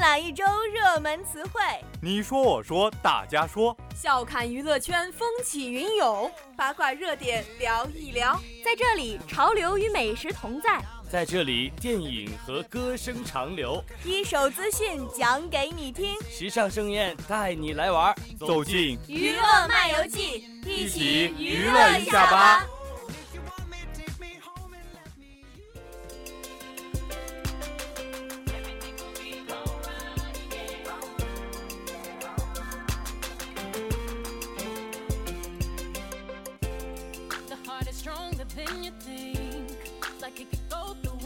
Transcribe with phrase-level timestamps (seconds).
[0.00, 0.42] 览一周
[0.72, 1.60] 热门词汇，
[2.00, 10.80] 你说我说大家说，笑看娱乐圈风起云涌，八卦热点聊一聊，在这里潮流与美食同在，
[11.10, 22.66] 在这里电影和歌声长流，一手资讯讲给你听，时尚盛宴带你来玩，走进娱乐漫游记，一起娱乐一下吧。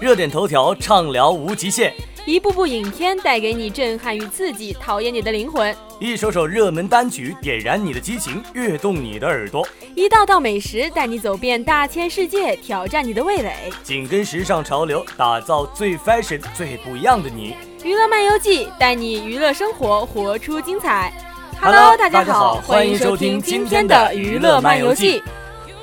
[0.00, 1.92] 热点头条畅聊无极限，
[2.26, 9.62] 一部部影片带给你震撼与刺激，考验你的灵魂；一首首热门单曲点燃你的激情，跃动你的耳朵；
[9.94, 13.72] 一道道美食带你走遍大千世界，挑战你的味蕾。
[13.82, 17.54] 紧跟时尚潮流，打造最 fashion、最不一样的你。
[17.84, 21.12] 娱乐漫游记带你娱乐生活，活出精彩。
[21.60, 25.22] Hello，大家好，欢迎收听今天的娱乐漫游记。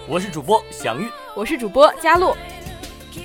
[0.07, 2.35] 我是主播祥玉，我是主播佳璐。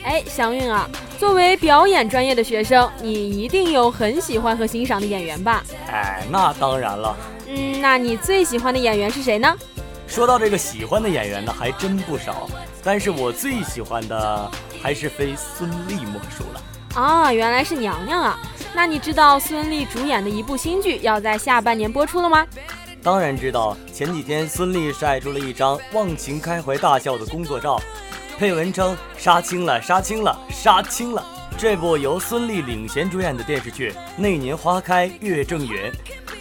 [0.02, 5.62] 哎，祥运啊，作为表演专业的学生，你一定有很喜欢和欣赏的演员吧？
[5.90, 7.16] 哎，那当然了。
[7.46, 9.56] 嗯，那你最喜欢的演员是谁呢？
[10.06, 12.48] 说到这个喜欢的演员呢，还真不少。
[12.82, 16.62] 但是我最喜欢的还是非孙俪莫属了。
[16.94, 18.38] 啊，原来是娘娘啊！
[18.72, 22.46] 那你知道孙俪主演的一部新剧要在下半年播出了吗？
[23.02, 23.76] 当然知道。
[23.92, 27.80] 前几天孙俪晒出了一张忘情开怀大笑的工作照。
[28.38, 31.24] 配文称：“杀青了，杀青了，杀青了！”
[31.56, 35.90] 这部由孙俪领衔主演的电视剧《那年花开月正圆》，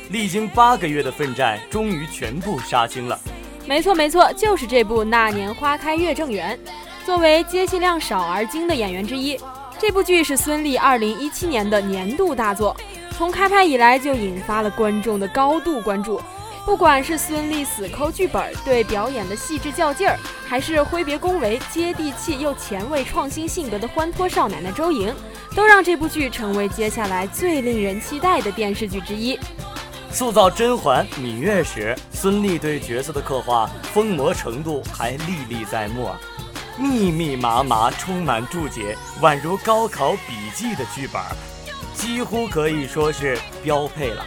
[0.09, 3.17] 历经八个月的奋战，终于全部杀青了。
[3.66, 6.57] 没错，没错，就是这部《那年花开月正圆》。
[7.05, 9.39] 作为接戏量少而精的演员之一，
[9.79, 12.75] 这部剧是孙俪2017年的年度大作，
[13.17, 16.22] 从开拍以来就引发了观众的高度关注。
[16.65, 20.17] 不管是孙俪死抠剧本，对表演的细致较劲儿，
[20.47, 25.13] 还是挥别恭维、接地气又前卫创新性格的欢脱少奶奶周莹，
[25.55, 29.39] 都让这部剧成为接下来最令人期待的电视剧之一。
[30.11, 36.09] 塑造甄嬛、芈月时，孙俪对角色的刻画疯魔程度还历历在目，
[36.79, 41.21] 密密麻麻、充满注解，宛如高考笔记的剧本，
[41.93, 44.25] 几乎可以说是标配了。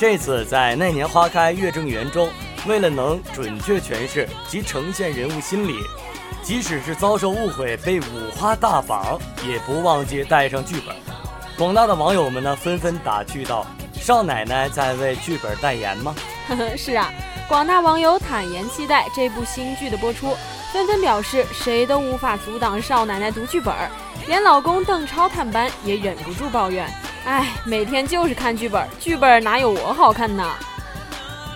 [0.00, 2.30] 这次在《那年花开月正圆》中，
[2.66, 5.74] 为了能准确诠释及呈现人物心理，
[6.42, 10.96] 即使是遭受误会被五花大绑，也不忘记带上剧本。
[11.58, 16.14] 广大的网友们呢，纷纷打趣道：“少奶奶在为剧本代言吗？”
[16.48, 17.12] 呵呵，是啊，
[17.46, 20.34] 广大网友坦言期待这部新剧的播出，
[20.72, 23.74] 纷纷表示谁都无法阻挡少奶奶读剧本，
[24.26, 26.90] 连老公邓超探班也忍不住抱怨。
[27.24, 30.50] 哎，每天就是看剧本，剧本哪有我好看呢？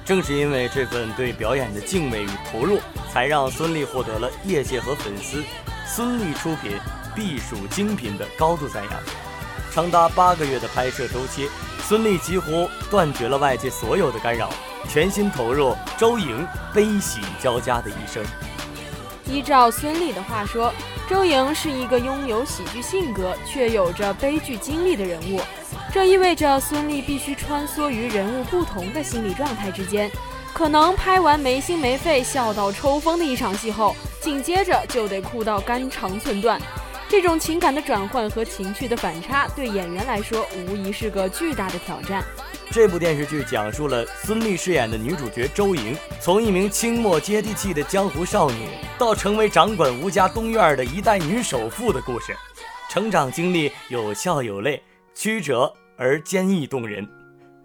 [0.04, 2.78] 正是因为这份对表演的敬畏与投入，
[3.10, 5.42] 才让孙俪获得了业界和粉丝
[5.88, 6.78] “孙俪出品
[7.14, 8.92] 必属精品”的高度赞扬。
[9.72, 11.48] 长达八个月的拍摄周期，
[11.80, 14.50] 孙俪几乎断绝了外界所有的干扰，
[14.88, 18.22] 全心投入周莹悲喜交加的一生。
[19.34, 20.72] 依照孙俪的话说。
[21.06, 25.38] 周莹是一个拥有喜剧性格却有着悲剧经历的人物，
[25.92, 30.10] 这意味着孙俪必须穿梭于人物不同的心理状态之间，
[30.54, 36.58] 可能拍完没心没肺、笑到抽风的一场戏后，紧接着就得哭到肝肠寸断。
[37.06, 42.24] 这种情感的转换和情绪的反差，对演员来说无疑是个巨大的挑战。
[42.70, 52.34] 这部电视剧讲述了孙俪饰演的女主角周莹，从一名清末接地气的江湖少女，到成为掌管吴家东院的一代女首富的故事。
[52.88, 54.80] 成长经历有笑有泪，
[55.14, 57.06] 曲折而坚毅动人。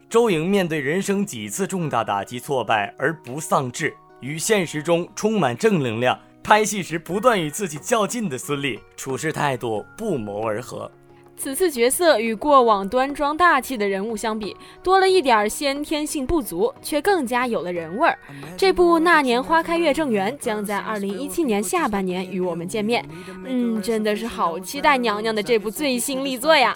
[0.10, 6.20] 周莹面对人生几次重大打击挫败而不丧志，与现实中充满正能量。
[6.42, 10.92] 拍戏时不断与自己较劲的孙俪，处事态度不谋而合。
[11.40, 14.54] 此次角色与过往端庄大气的人物相比，
[14.84, 18.20] 多了一点先天性不足，却更加有了人味儿。
[18.58, 23.06] 这部《那年花开月正圆》将在二零一七年下半年与我们见面。
[23.46, 26.76] 嗯，真的是好期待娘娘的这部最新力作呀！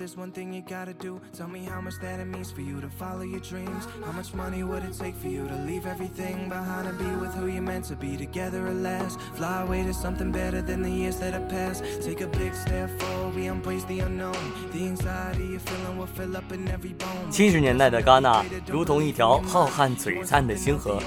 [17.30, 21.00] 七十年代的戛纳如同一条浩瀚璀璨的星河，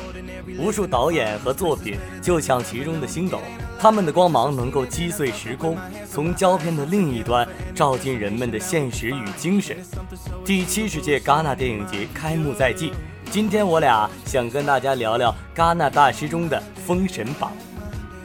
[0.59, 3.41] 无数导演和作品就像其中的星斗，
[3.79, 5.77] 他们的光芒能够击碎时空，
[6.11, 9.77] 从胶片的另一端照进人们的现实与精神。
[10.45, 12.93] 第七十届戛纳电影节开幕在即，
[13.31, 17.53] 今天我俩想跟大家聊聊戛纳大师中的《封神榜》。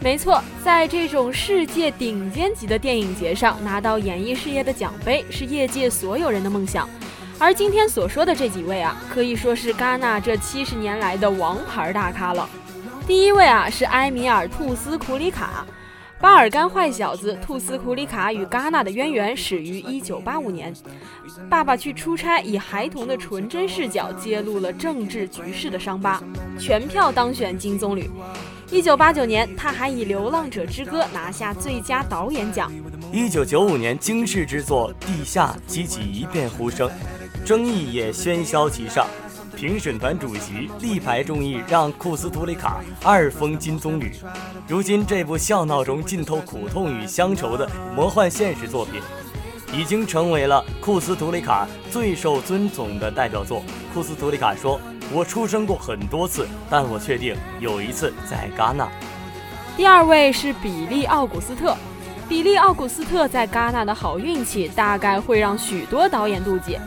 [0.03, 6.89] 没错，在这种世界顶尖级的电影节上拿到演艺事业的奖杯，是业界所有人的梦想。
[7.37, 12.49] 而今天所说的这几位啊，可以说是戛纳这七十年来的王牌大咖了。
[13.05, 15.65] 第一位啊，是埃米尔·兔斯库里卡，
[16.19, 20.73] 巴尔干坏小子兔斯库里卡与戛纳的渊源始于一九八五年，
[21.47, 26.21] 爸爸去出差，以孩童的纯真视角揭露了政治局势的伤疤，
[26.59, 28.09] 全票当选金棕榈。
[28.71, 32.71] 一九八九年，他还以《流浪者之歌》拿下最佳导演奖。
[33.11, 36.89] 一九九五年，惊世之作《地下》激起一片呼声，
[37.45, 39.05] 争议也喧嚣其上。
[39.57, 44.13] 评审团主席力排众议，让库斯图里卡二封金棕榈。
[44.69, 49.01] 如今，这部笑闹中浸透苦痛与乡愁的魔幻现实作品，
[49.77, 53.61] 已经成为了库斯图里卡最受尊崇的代表作。
[53.93, 54.79] 库斯图里卡说。
[55.13, 58.87] 我出生过很多次，但我确定有一次在戛纳。
[59.75, 61.75] 第二位是比利·奥古斯特。
[62.29, 66.77] 比利·奥古斯特在戛纳的好运气，大概会让许多导演妒忌。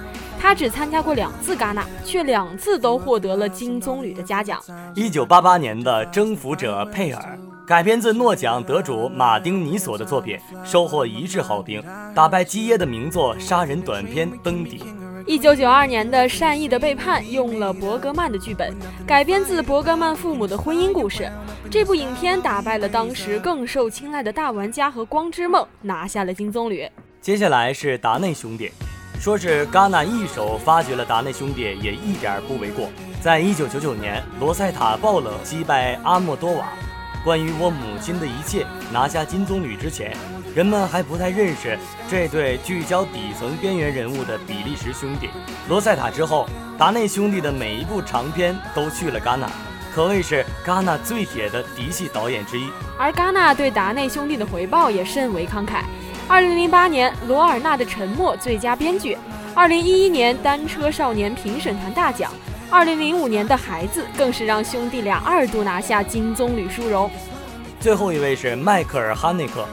[0.41, 4.63] 他只参加过两次戛纳，却两次都获得了金棕榈的嘉奖。
[4.95, 11.83] 一九八八年的《征服者佩尔》改编自诺奖得主马丁·尼索的作品，收获一致好评，
[12.15, 14.81] 打败基耶的名作《杀人短片》登顶。
[15.27, 18.75] 一九九二年的《善意的背叛》用了伯格曼的剧本，
[19.07, 21.31] 改编自伯格曼父母的婚姻故事。
[21.71, 26.91] 这部影片打败了当时更受青睐的大玩家和光之梦，拿下了金棕榈。
[27.23, 28.71] 接下来是达内兄弟，
[29.19, 32.91] 说是戛纳一手发掘了达内兄弟也一点不为过。
[33.23, 36.67] 在一九九九年，罗塞塔·爆冷击败阿莫多瓦，
[37.25, 40.15] 《关于我母亲的一切》拿下金棕榈之前。
[40.55, 41.77] 人们还不太认识
[42.09, 45.29] 这对聚焦底层边缘人物的比利时兄弟。
[45.69, 46.47] 罗塞塔之后，
[46.79, 49.51] 达内兄弟的每一部长片都去了戛纳，
[49.93, 52.69] 可谓是戛纳最铁的嫡系导演之一。
[52.97, 55.83] 而戛纳对达内兄弟的回报也甚为慷慨。
[56.29, 59.17] 二零零八年，罗尔纳的《沉默》最佳编剧；
[59.55, 62.31] 二零一一年，《单车少年》评审团大奖；
[62.71, 67.11] 二零零五年的《孩子》更是让兄弟俩二度拿下金棕榈殊荣。
[67.79, 69.67] 最后一位是迈克尔·哈内克。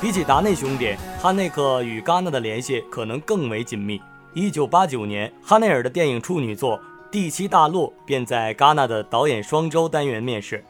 [0.00, 4.00] 比起达内兄弟，哈内克与戛纳的联系可能更为紧密。
[4.32, 6.78] 一九八九年，哈内尔的电影处女作
[7.10, 10.64] 《第七大陆》便在戛纳的导演双周单元面世。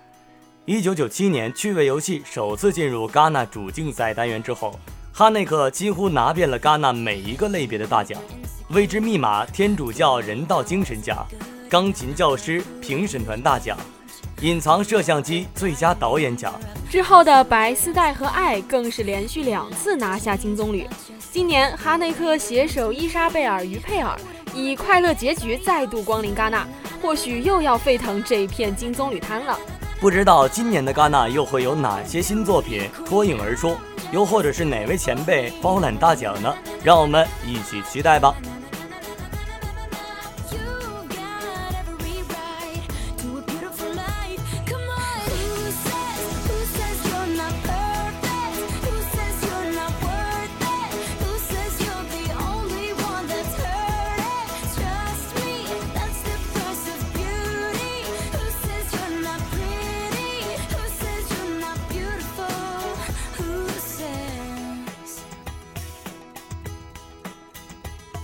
[0.64, 4.78] 一九九七年，《趣味游戏》首次进入戛纳主竞赛单元之后，
[5.12, 8.18] 哈内克几乎拿遍了戛纳每一个类别的大奖：
[8.70, 11.26] 未知密码天主教人道精神奖、
[11.68, 13.76] 钢琴教师评审团大奖。
[14.40, 16.54] 隐藏摄像机最佳导演奖
[16.88, 20.86] 之后的《白丝带》和《爱》更是连续两次拿下金棕榈。
[21.32, 24.16] 今年哈内克携手伊莎贝尔·于佩尔，
[24.54, 26.66] 以快乐结局再度光临戛纳，
[27.02, 29.58] 或许又要沸腾这片金棕榈滩了。
[30.00, 33.76] 不知道今年的戛纳又会有哪些新作品脱颖而出，
[34.12, 36.54] 又或者是哪位前辈包揽大奖呢？
[36.84, 38.34] 让我们一起期待吧。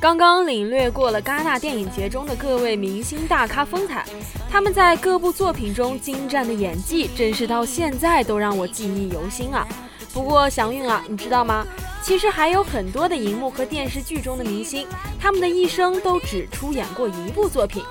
[0.04, 4.04] 刚刚领略过了戛纳电影节中的各位明星大咖风采，
[4.50, 9.66] 他们在各部作品中精湛的演技，真是到现在都让我记忆犹新啊！
[10.12, 11.66] 不过祥韵啊，你知道吗？
[12.02, 14.86] 其实还有很多的荧幕和电视剧中的明星，
[15.18, 17.82] 他们的一生都只出演过一部作品，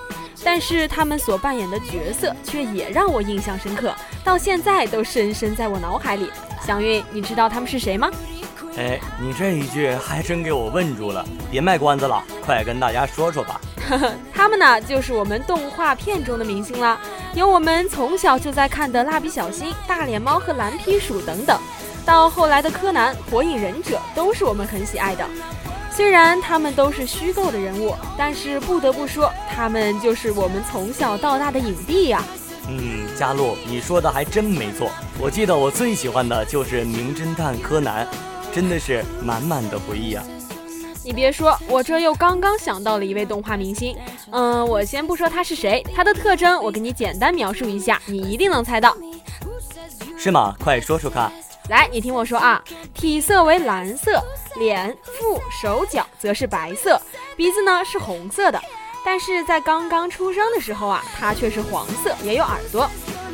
[0.43, 3.91] 但是他们所扮演的角色却也让我印象深刻，
[4.23, 6.29] 到现在都深深在我脑海里。
[6.63, 8.11] 祥韵，你知道他们是谁吗？
[8.75, 13.61] 哎，你这一句还真给我问住了，别卖关子了，快跟大家说说吧。
[14.33, 16.99] 他们呢，就是我们动画片中的明星了，
[17.35, 21.59] 有我们从小就在看的《蜡笔小新》《大脸猫》和《蓝皮鼠》等等，
[22.03, 25.23] 到后来的《柯南》《火影忍者》都是我们很喜爱的。
[25.91, 32.23] 虽然他们都是虚构的人物，但是不得不说，他们就是我们从小到大的影帝呀。
[32.67, 34.89] 嗯，佳璐，你说的还真没错。
[35.19, 38.03] 我记得我最喜欢的就是《名侦探柯南》。
[38.53, 40.23] 真的是满满的回忆啊！
[41.03, 43.97] 你别说，我这又刚刚想到了一位动画明星。
[44.31, 48.95] 嗯，我先不说他是谁，他的特征我给你简单描述一下，你一定能猜到。
[50.17, 50.55] 是吗？
[50.59, 51.31] 快说说看。
[51.69, 54.23] 来，你听我说啊，体色为蓝色，
[54.57, 57.01] 脸、腹、手脚则是白色，
[57.35, 58.61] 鼻子呢是红色的。
[59.03, 62.89] 但是在刚刚出生的时候啊，它却是黄色，也有耳朵。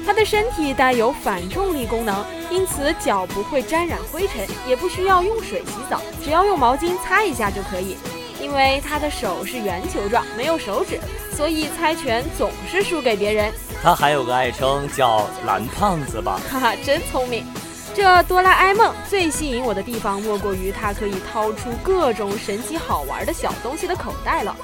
[0.10, 7.96] 它的身体带有反重力功能，因此脚不会沾染灰尘，也不需要用水洗澡，只要用毛巾擦一下就可以。
[8.42, 11.00] 因为他的手是圆球状，没有手指，
[11.32, 13.54] 所以猜拳总是输给别人。
[13.84, 16.42] 他还有个爱称叫“蓝胖子”吧？
[16.50, 17.46] 哈哈，真聪明。
[17.94, 24.58] 这哆啦 A 梦最吸引我的地方，莫过于它可以掏出各种神奇好玩的小东西的口袋了。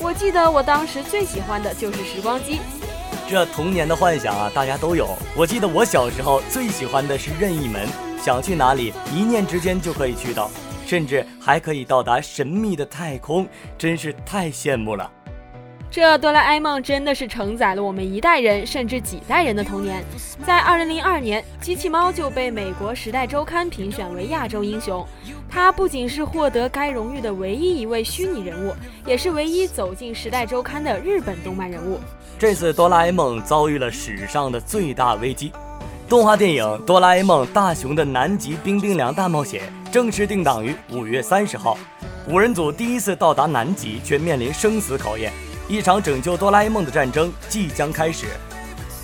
[0.00, 2.62] 我记得我当时最喜欢的就是时光机。
[3.28, 5.08] 这童年的幻想啊，大家都有。
[5.36, 7.88] 我记得我小时候最喜欢的是任意门，
[8.22, 10.48] 想去哪里，一念之间就可以去到，
[10.86, 13.44] 甚至还可以到达神秘的太空，
[13.76, 15.10] 真是太羡慕了。
[15.90, 20.04] 这哆啦 A 梦真的是承载了我们一代人甚至几代人的童年。
[20.44, 25.04] 在2002年，机器猫就被美国《时代周刊》评选为亚洲英雄。
[25.48, 31.98] 它不仅是获得该荣誉的唯一一位虚拟人物，也是唯一走进《时代周刊》的日本动漫人物。
[32.38, 35.50] 这次哆啦 A 梦遭遇了史上的最大危机，
[36.06, 41.78] 动画电影《哆啦 A 梦：大雄的南极冰冰凉大冒险》正式定档于五月三十号。
[42.28, 45.32] 五人组第一次到达南极，却面临生死考验。
[45.66, 48.26] 一场拯救哆啦 A 梦的战争即将开始。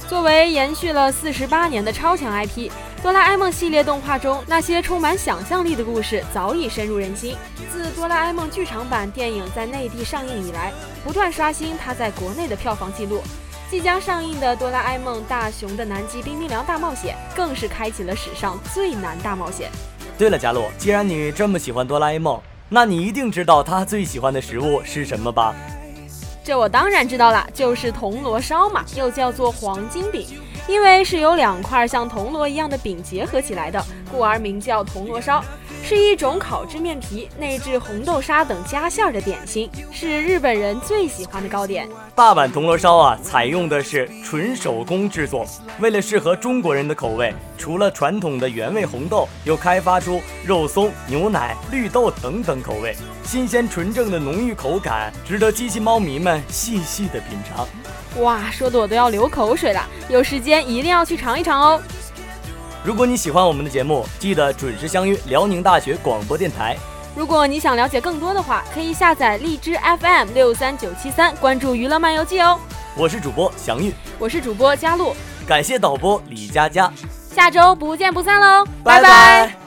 [0.06, 2.70] 作为延续了四十八年的超强 IP，
[3.02, 7.36] 哆啦 A 梦系列动画中那些充满想象力的故事早已深入人心。
[7.68, 10.72] 自哆啦 A 梦剧场版电影在内地上映以来，
[11.04, 13.20] 不断刷新它在国内的票房纪录。
[13.68, 19.68] 即将上映的《哆啦 A 梦：大雄的南极冰冰凉大冒险》更是开启了史上最难大冒险。
[20.16, 25.52] 对了，佳璐，既然你这么喜欢哆啦 A 梦，那你一定知道他最喜欢的食物是什么吧？
[26.44, 30.26] 这我当然知道了，就是铜锣烧嘛，又叫做黄金饼，
[30.68, 35.42] 因为是由两块像铜锣一样的饼结合起来的，故而名叫铜锣烧。
[35.84, 41.88] 是一种烤制面皮、内置红豆沙等加馅儿的点心，是日本人最喜欢的糕点。
[42.14, 45.44] 大阪铜锣烧啊，采用的是纯手工制作。
[45.80, 57.66] 为了适合中国人的口味，除了传统的原味红豆，又开发出肉松、牛奶、绿豆等等口味，新鲜纯正的浓郁口感，值得机器猫迷们细细的品尝。
[58.18, 61.82] 哇，说的我都要流口水了，有时间一定要去尝一尝哦。
[62.84, 66.76] 如果你喜欢我们的节目，记得准时相约辽宁大学广播电台。
[67.14, 72.58] 如果你想了解更多的话，可以下载荔枝 FM 六三九七三，关注娱乐漫游记哦。
[72.96, 75.14] 我是主播祥玉，我是主播佳璐，
[75.46, 76.92] 感谢导播李佳佳，
[77.34, 79.61] 下周不见不散喽，拜拜。